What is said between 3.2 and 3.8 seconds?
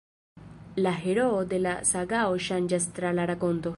rakonto.